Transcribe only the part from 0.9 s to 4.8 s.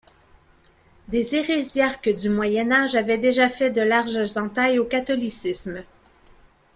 Les hérésiarques du moyen-âge avaient déjà fait de larges entailles